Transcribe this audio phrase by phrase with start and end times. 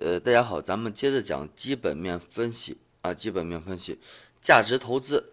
[0.00, 3.98] 呃，大家好，咱们接着讲基本面分析啊，基本面分析，
[4.40, 5.30] 价值投资，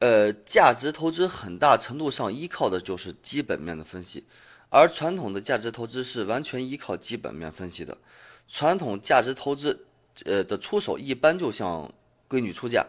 [0.00, 4.26] 呃，价值投资很大程度上依靠的就是基本面的分析，
[4.68, 7.96] 而传统的价值投资是完全依靠基本面分析的。
[8.46, 9.86] 传统价值投资，
[10.26, 11.90] 呃的出手一般就像
[12.28, 12.86] 闺女出嫁，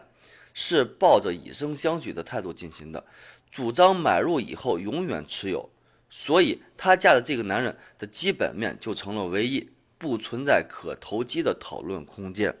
[0.52, 3.02] 是抱着以身相许的态度进行的，
[3.50, 5.70] 主张买入以后永远持有，
[6.10, 9.70] 所以她嫁的这个男人的基本面就成了唯一。
[9.98, 12.56] 不存在可投机的讨论空间。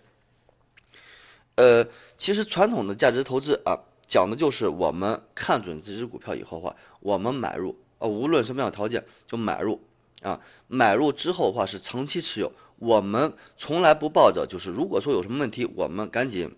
[1.54, 9.80] 呃，其实传统的价值投资啊，讲的就是我们看准这只股票以后的话，我们买入啊，无论什么样条件就买入
[10.22, 12.52] 啊，买入之后的话是长期持有。
[12.76, 16.54] 我们从来不抱着就是如果说有什么问题，我们赶紧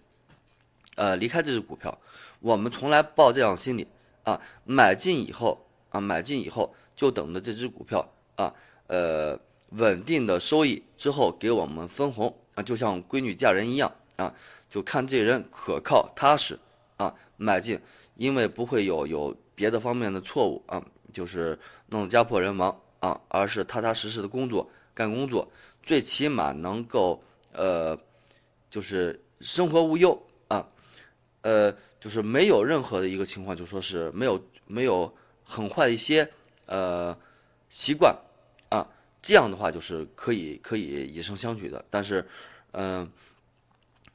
[0.96, 1.98] 呃离开这只股票。
[2.40, 3.86] 我们从来抱这样心理
[4.24, 8.54] 啊，买进以后啊，买进以后就等着这只股票啊，
[8.86, 9.40] 呃。
[9.70, 14.34] 稳定的收益之后给我们分红啊，就像闺女嫁人一样啊，
[14.68, 16.58] 就看这人可靠踏实
[16.96, 17.80] 啊，买进，
[18.16, 25.48] 因为不会有有别的方面的错误啊，就是弄得家破人亡啊，而是踏踏实实的工作干工作，
[25.82, 27.98] 最起码能够呃，
[28.70, 30.66] 就是生活无忧啊，
[31.42, 35.12] 呃，就是没有任何的一个情况，就说是没有没有
[35.44, 36.28] 很坏的一些
[36.66, 37.16] 呃
[37.68, 38.14] 习惯。
[39.22, 42.26] 这样的话就是可以可以以身相许的，但是，
[42.72, 43.10] 嗯，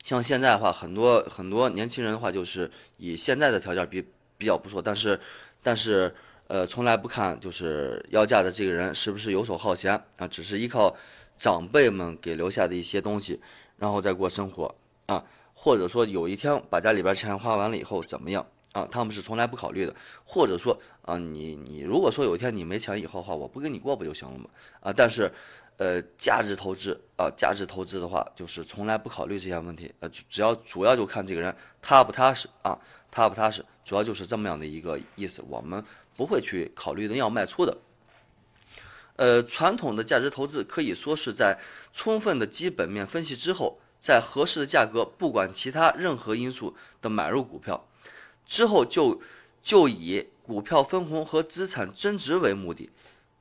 [0.04, 4.04] 像现在的话，很多很多年轻人的话，就是以现在的条件比
[4.38, 5.20] 比较不错，但是，
[5.62, 6.14] 但是，
[6.48, 10.96] 呃，从来不看就是要嫁的这个人是不是游手好闲啊，只是依靠
[11.38, 13.40] 长辈们给留下的一些东西，
[13.78, 18.46] 然后再过生活啊，或者说有一天把家里边钱花完了以后怎么样？
[18.76, 19.96] 啊，他们是从来不考虑的，
[20.26, 24.50] 或者说啊，你你如果说有一天你没钱以后的话，我不跟你过不就行了吗？
[24.82, 25.32] 啊，但是，
[25.78, 32.78] 呃，价值投资啊，价值投资的话，就是从来不考虑这些问题，呃，只要主要就看这个人踏不踏实啊，
[33.10, 35.82] 踏不踏实，主要就是这么样的一个意思，我们
[36.18, 37.78] 不会去考虑的要卖出的。
[39.16, 41.58] 呃，传统的价值投资可以说是在
[41.94, 47.88] 充分的基本面分析之后，在合适的价格，不管其他任何因素的买入股票。
[48.46, 49.22] 之后就
[49.62, 52.90] 就以股票分红和资产增值为目的，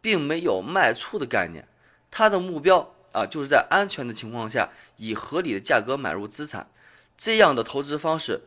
[0.01, 1.69] 并没有卖出的概念。
[2.11, 6.71] 它的目标啊，就是在安全的情况下，以合理的价格买入资产。
[7.19, 8.41] 这样的投资方式，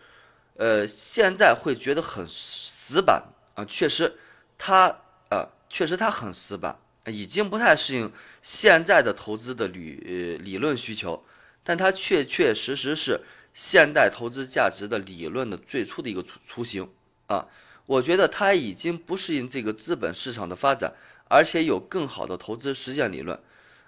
[0.56, 3.24] 呃，现在会觉得很死板
[3.56, 3.63] 啊。
[3.66, 4.18] 确实，
[4.57, 4.88] 它
[5.29, 11.24] 啊，确实它很死板，已经不太适应现在的投资的理理论需求。
[11.63, 13.22] 但它确确实实是。
[13.57, 16.88] 现代投资价值的理论的最初的一个雏雏形
[17.25, 17.47] 啊，
[17.88, 20.94] 我觉得它已经不适应这个资本市场的发展，
[21.28, 23.40] 而且有更好的投资实践理论，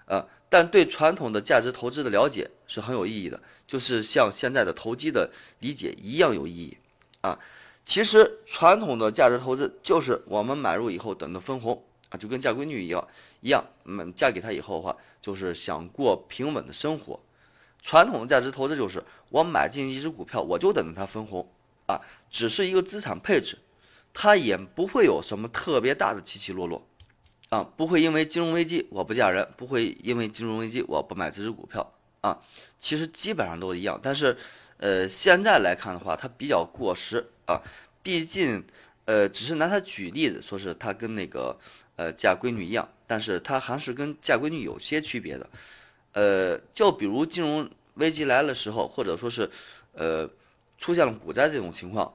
[0.06, 6.76] 啊，但对传统的价值投资的了解是很有意义的，就是像现在的投机的理解一样有意义
[7.20, 7.38] 啊。
[7.84, 13.06] 其实传统的价值投资就是我们买入以后等着分红啊，就跟嫁闺女一样
[13.40, 17.20] 一样，嗯，嫁给他以后的话，就是想过平稳的生活。
[17.82, 21.46] 传统的价值投资就是我买进一只股票，我就等着它分红，
[21.86, 23.58] 啊，只是一个资产配置，
[24.12, 26.86] 它也不会有什么特别大的起起落落，
[27.48, 32.38] 啊，不会因为金融危机我不嫁人，不会因为金融危机我不买这只股票，啊，
[32.78, 34.36] 其实基本上都一样，但是，
[34.76, 37.60] 呃，现在来看的话，它比较过时啊，
[38.02, 38.62] 毕竟，
[39.06, 41.58] 呃，只是拿它举例子，说是它跟那个，
[41.96, 45.48] 呃，嫁闺女一样，但是它还是跟嫁闺女有些区别的。
[46.12, 49.48] 呃，就比如金融危机来的时候，或者说是，
[49.92, 50.28] 呃，
[50.76, 52.12] 出现了股灾这种情况，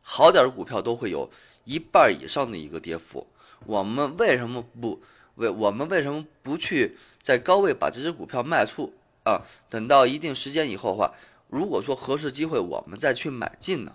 [0.00, 1.30] 好点的股票都会有
[1.64, 3.26] 一半以上的一个跌幅。
[3.66, 5.02] 我们为什么不
[5.34, 9.42] 为我们为什么不去在高位把这只股票卖出啊？
[9.68, 11.12] 等到一定时间以后的话，
[11.48, 13.94] 如果说合适机会，我们再去买进呢，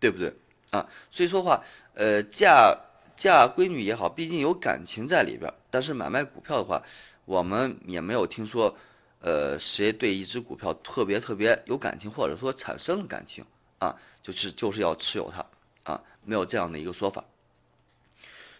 [0.00, 0.34] 对不对
[0.70, 0.88] 啊？
[1.10, 1.62] 所以说话，
[1.94, 2.76] 呃，嫁
[3.16, 6.82] 嫁闺女也好，毕竟有感情在里边，但是买卖股票的话。
[7.24, 8.76] 我们也没有听说，
[9.20, 13.44] 呃，谁对一只股票特别特别有感情，或者说产生了感情
[13.78, 15.46] 啊，就是就是要持有它
[15.90, 17.24] 啊，没有这样的一个说法。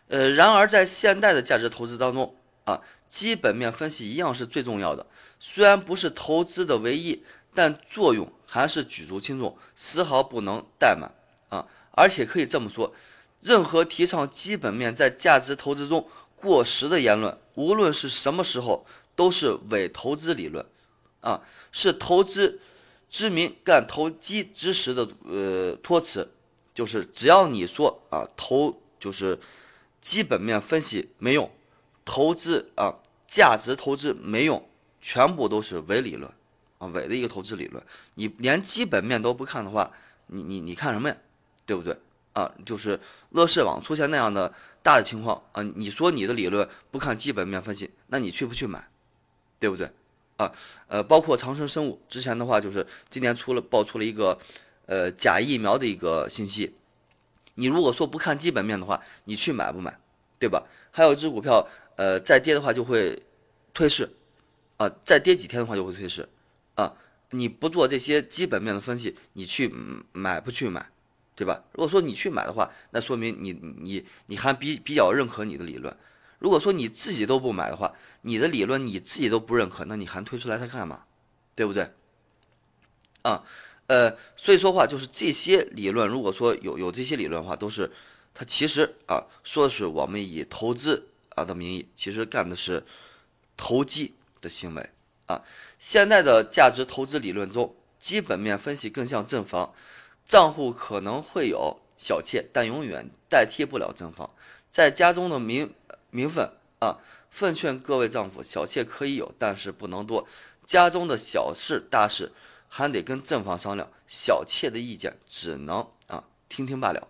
[0.08, 2.34] 呃，然而在现代的价值投资当中
[2.64, 5.04] 啊，基本面分析一样是最重要的，
[5.38, 7.22] 虽然不是投资的唯一，
[7.52, 11.10] 但作用还是举足轻重，丝毫不能怠慢
[11.50, 11.68] 啊。
[11.90, 12.94] 而且可以这么说，
[13.42, 16.08] 任何提倡基本面在价值投资中。
[16.44, 18.86] 过时的言论，无论是什么时候，
[19.16, 20.64] 都是伪投资理论，
[21.20, 21.40] 啊，
[21.72, 22.60] 是投资
[23.08, 26.30] 之名干投机之时的呃托词，
[26.74, 29.40] 就是只要你说啊投就是
[30.02, 31.50] 基本面分析没用，
[32.04, 32.94] 投资啊
[33.26, 34.68] 价值投资没用，
[35.00, 36.30] 全部都是伪理论
[36.78, 37.82] 啊，伪的一个投资理论。
[38.14, 39.90] 你连基本面都不看的话，
[40.26, 41.16] 你你你看什么呀？
[41.66, 41.96] 对不对？
[42.34, 43.00] 啊，就是
[43.30, 44.52] 乐视网出现那样的
[44.84, 48.86] 大的情况啊，你说你的理论不看基本面分析，那你去不去买？
[49.58, 49.90] 对不对？
[50.36, 50.52] 啊，
[50.88, 54.38] 呃，包括长生生物之前的话，就是今年出了爆出了一个
[54.84, 56.74] 呃假疫苗的一个信息，
[57.54, 59.98] 你如果说不看基本面的话，你去买不买？
[60.38, 60.66] 对吧？
[60.90, 61.66] 还有一只股票，
[61.96, 63.22] 呃，再跌的话就会
[63.72, 64.10] 退市，
[64.76, 66.28] 啊，再跌几天的话就会退市，
[66.74, 66.92] 啊，
[67.30, 69.72] 你不做这些基本面的分析，你去
[70.12, 70.86] 买不去买？
[71.36, 71.62] 对吧？
[71.72, 75.96] 如果说你去买的话，那说明你你你还比比较认可你的理论。
[76.38, 77.92] 如果说你自己都不买的话，
[78.22, 81.04] 你的理论你自己都不认可，那你还推出来它干嘛？
[81.54, 81.90] 对不对？
[83.22, 83.42] 啊，
[83.86, 87.90] 呃，所以说话就是这些理论，如果说有有这些理论的话，都是
[88.34, 92.84] 它其实啊说的是我们以投资啊的名义，其实干的是
[93.56, 94.90] 投机的行为
[95.26, 95.42] 啊。
[95.78, 99.72] 现在的价值投资理论中，基本面分析更像正方。
[100.24, 104.30] 账户可能会有小妾，但永远代替不了正房。
[104.70, 105.74] 在家中的名
[106.10, 106.50] 名分
[106.80, 106.98] 啊，
[107.30, 110.26] 奉劝各位丈夫，小妾可以有，但是不能多。
[110.64, 112.32] 家中的小事大事，
[112.68, 113.88] 还得跟正房商量。
[114.06, 117.06] 小妾的意见只能啊听听罢了。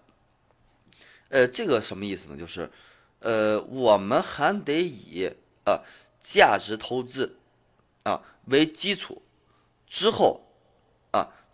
[1.28, 2.36] 呃，这个什么意思呢？
[2.36, 2.70] 就是，
[3.20, 5.32] 呃，我们还得以
[5.64, 5.80] 啊
[6.20, 7.36] 价值投资
[8.02, 9.22] 啊为基础，
[9.86, 10.43] 之后。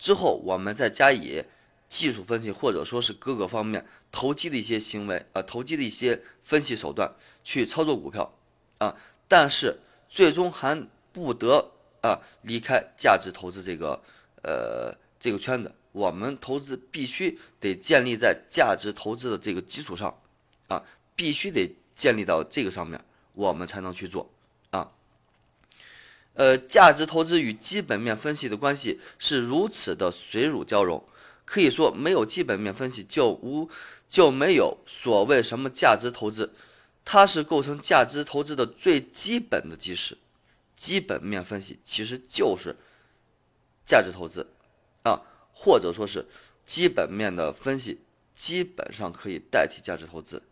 [0.01, 1.45] 之后，我们再加以
[1.89, 7.15] 技术分析，或者说是各个方面投机的一些行为啊，投机的一些分析手段
[7.45, 8.33] 去操作股票
[8.79, 8.97] 啊，
[9.29, 11.71] 但是最终还不得
[12.01, 14.03] 啊离开价值投资这个
[14.43, 15.71] 呃这个圈子。
[15.93, 20.17] 我们投资必须得建立在价值投资的这个基础上
[20.69, 20.83] 啊，
[21.15, 23.05] 必须得建立到这个上面，
[23.35, 24.31] 我们才能去做。
[26.35, 31.05] 呃，价值投资与基本面分析的关系是如此的水乳交融，
[31.45, 33.69] 可以说没有基本面分析就无
[34.09, 36.55] 就没有所谓什么价值投资，
[37.05, 40.17] 它是构成价值投资的最基本的基石。
[40.77, 42.75] 基本面分析其实就是
[43.85, 44.47] 价值投资
[45.03, 45.21] 啊，
[45.53, 46.27] 或者说是
[46.65, 48.01] 基本面的分析
[48.35, 50.43] 基本上可以代替价值投资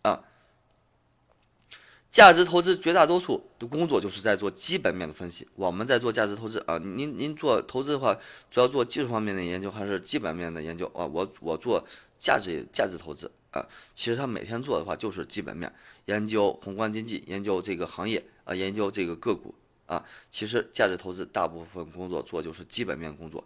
[0.00, 0.24] 啊。
[2.14, 5.48] 价值投资绝大多数的工作就是在做基本面的分析。
[5.56, 8.16] 我们在做价值投资啊，您您做投资的话，
[8.52, 11.04] 主要做技术方面的研究还是基本面的研究啊？
[11.04, 11.84] 我我做
[12.20, 13.66] 价值价值投资啊，
[13.96, 15.74] 其实他每天做的话就是基本面
[16.04, 19.52] 研究、宏观经济研究这个行业啊，研究这个个股
[19.86, 20.04] 啊。
[20.30, 23.42] 其实价值投资大部分工作做就是基本面工作。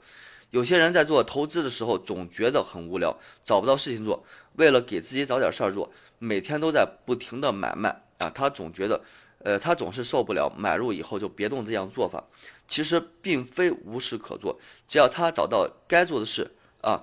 [0.51, 4.23] 有些人在做投资的时候总觉得很无聊，找不到事情做，
[4.57, 8.03] 为了给自己找点事儿做，每天都在不停的买卖。
[8.19, 9.01] 啊，他总觉得，
[9.39, 12.23] 呃，他总是受不了买入以后就别动这样做法。
[12.69, 16.51] 其实并非无事可做，只要他找到该做的事
[16.83, 17.01] 啊，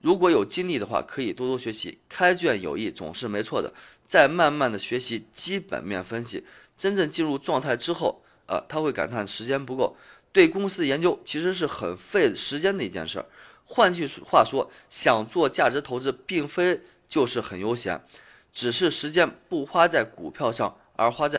[0.00, 1.98] 如果有精力的话，可以多多学习。
[2.08, 3.72] 开卷有益总是没错的，
[4.06, 6.44] 再慢慢的学习基本面分析，
[6.76, 9.96] 真正进入状态之后啊，他会感叹时间不够。
[10.32, 13.26] 对公司的研究其实是很费时间的一件事儿。
[13.64, 18.00] 换句话说，想做价值投资，并非就是很悠闲。
[18.52, 21.38] 只是时间不花在股票上，而花在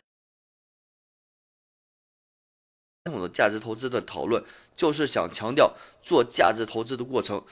[3.04, 4.44] 传统的价值投资的讨论，
[4.76, 7.44] 就是想强调做价值投资的过程，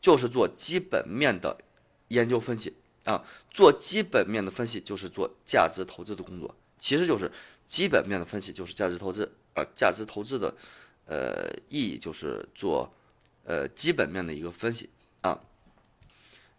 [0.00, 1.58] 就是做基本面的
[2.08, 7.32] 研究分析啊，做基本面的分析就是做价值投资的工作，其实就是
[7.66, 10.54] 基本面的分析就是价值投资啊，价值投资的
[11.06, 12.92] 呃意义就是做
[13.44, 14.88] 呃基本面的一个分析
[15.22, 15.40] 啊，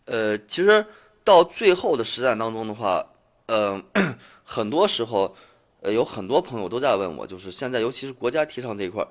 [0.06, 0.86] 呃，其实。
[1.30, 3.06] 到最后的实战当中的话，
[3.46, 3.84] 嗯，
[4.44, 5.36] 很多时候，
[5.80, 9.08] 呃，有很多朋友都在问我，就是现在，尤其是国家提倡这一块，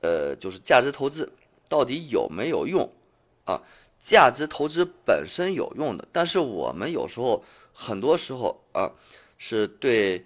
[0.00, 1.30] 呃，就是价值投资
[1.68, 2.90] 到底有没有用
[3.44, 3.60] 啊？
[4.00, 7.44] 价值投资本身有用的，但是我们有时候，
[7.74, 8.90] 很多时候啊，
[9.36, 10.24] 是对，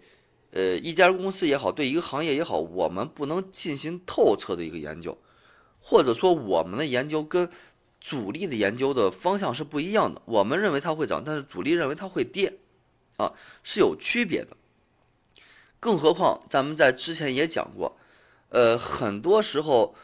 [0.52, 5.18] 呃，一家公司也好，对一个行业也好，我们不能进行透彻的一个研究，
[5.80, 7.50] 或者说我们的研究跟。
[8.04, 12.52] 主力的研究的方向是不一样的，我们认为它会涨，但是主力认为它会跌，
[13.16, 13.32] 啊，
[13.62, 14.56] 是有区别的。
[15.78, 17.96] 更何况咱们在之前也讲过，
[18.48, 19.94] 呃，很多时候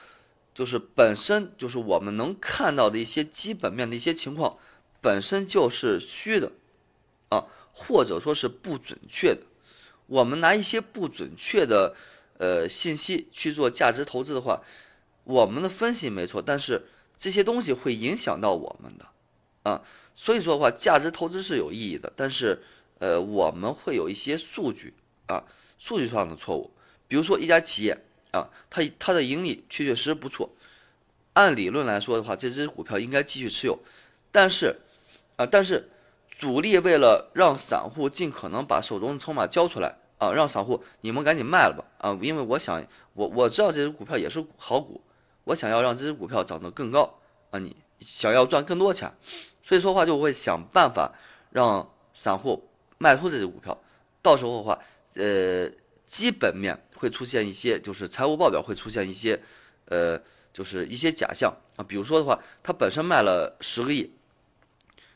[0.54, 4.56] 就是本身就是我们能看到的一些基本面的一些情况，
[5.00, 6.52] 本身就是虚的，
[7.30, 9.40] 啊，或者说是不准确的。
[10.06, 11.96] 我们拿一些不准确的
[12.38, 14.62] 呃信息去做价值投资的话，
[15.24, 16.86] 我们的分析没错，但是。
[17.18, 19.06] 这些东西会影响到我们的，
[19.64, 19.82] 啊，
[20.14, 22.62] 所以说的话，价值投资是有意义的，但是，
[23.00, 24.94] 呃，我们会有一些数据
[25.26, 25.42] 啊，
[25.78, 26.70] 数据上的错误，
[27.08, 27.98] 比如说一家企业
[28.30, 30.48] 啊，它它的盈利确确实实不错。
[31.32, 33.78] 按理论来说的话，这只股票应该继续持有，
[34.30, 34.76] 但是，
[35.36, 35.88] 啊，但是
[36.30, 42.84] 主力为了让散户尽可能把手中的筹码交出来啊，让散户你们赶紧卖了吧啊，因为我想
[43.14, 45.00] 我我知道这只股票也是好股，
[45.48, 47.18] 我想要让这只股票涨得更高
[47.50, 49.12] 啊，你想要赚更多钱，
[49.62, 51.12] 所以说话就会想办法
[51.50, 53.76] 让散户卖出这只股票，
[54.22, 54.78] 到时候的话，
[55.14, 55.70] 呃，
[56.06, 59.40] 基本面会出现一些，就是财务报表会出现一些，
[59.86, 60.20] 呃。
[60.50, 64.10] 就是一些假象啊，比如说的话，它本身卖了十个亿，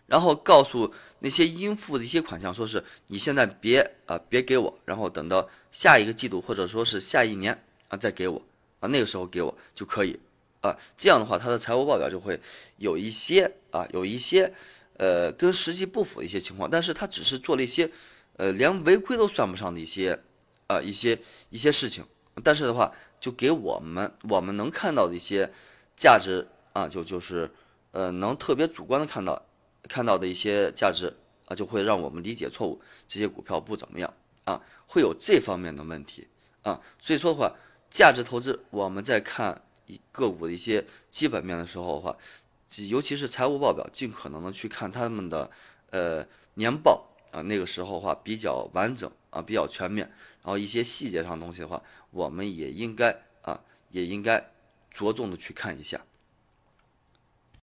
[0.07, 8.41] 然后告诉那些应付的一些款项，说是你现在别啊别给我，然后等到下一个季度或者说是下一年啊再给我
[8.83, 10.21] 啊那个时候给我就可以
[10.61, 12.39] 啊，这样的话它的财务报表就会
[12.77, 14.53] 有一些啊有一些
[14.99, 17.91] 呃跟实际不符的一些情况，但是它只是做了一些
[18.37, 20.21] 呃连违规都算不上的一些
[20.67, 22.05] 啊一些一些事情，
[22.45, 22.93] 但是的话。
[23.23, 25.49] 就给我们我们能看到的一些
[25.97, 27.49] 价值啊，就就是
[27.93, 29.41] 呃能特别主观的看到
[29.89, 31.15] 看到的一些价值
[31.47, 34.13] 啊，就会让我们理解错误，这些股票不怎么样
[34.43, 36.27] 啊，会有这方面的问题
[36.63, 36.81] 啊。
[36.99, 37.55] 所以说的话，
[37.93, 42.17] 价值投资我们在看一个股的一些基本面的时候的话，
[42.89, 45.51] 尤其是财务报表，尽可能的去看他们的
[45.91, 50.11] 呃年报啊，那个时候的话比较完整啊，比较全面。
[50.43, 54.51] 然后一些细节上的东西的话，我们也应该啊，也应该
[54.91, 56.01] 着重的去看一下。